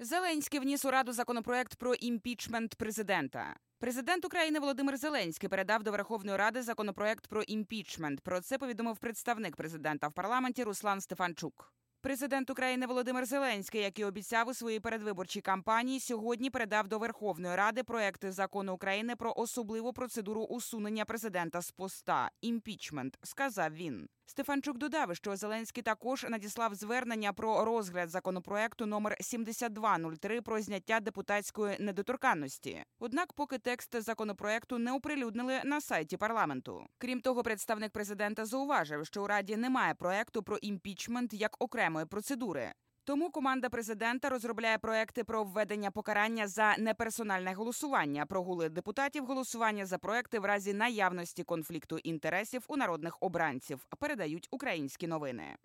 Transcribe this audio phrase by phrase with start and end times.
[0.00, 3.56] Зеленський вніс у раду законопроект про імпічмент президента.
[3.78, 8.20] Президент України Володимир Зеленський передав до Верховної Ради законопроект про імпічмент.
[8.20, 11.72] Про це повідомив представник президента в парламенті Руслан Стефанчук.
[12.08, 17.56] Президент України Володимир Зеленський, як і обіцяв у своїй передвиборчій кампанії, сьогодні передав до Верховної
[17.56, 23.18] Ради проекти закону України про особливу процедуру усунення президента з поста імпічмент.
[23.22, 24.08] Сказав він.
[24.30, 31.76] Стефанчук додав, що Зеленський також надіслав звернення про розгляд законопроекту номер 7203 про зняття депутатської
[31.80, 32.84] недоторканності.
[32.98, 36.86] Однак, поки текст законопроекту не оприлюднили на сайті парламенту.
[36.98, 41.56] Крім того, представник президента зауважив, що у раді немає проекту про імпічмент як
[41.98, 42.72] окремої процедури.
[43.04, 49.98] Тому команда президента розробляє проекти про введення покарання за неперсональне голосування, прогули депутатів, голосування за
[49.98, 53.86] проекти в разі наявності конфлікту інтересів у народних обранців.
[53.98, 55.56] Передають українські новини.